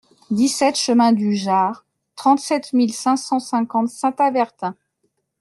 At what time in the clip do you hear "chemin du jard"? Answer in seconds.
0.77-1.85